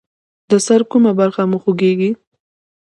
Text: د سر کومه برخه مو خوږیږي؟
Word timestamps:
د 0.49 0.51
سر 0.65 0.81
کومه 0.91 1.11
برخه 1.19 1.41
مو 1.49 1.57
خوږیږي؟ 1.63 2.11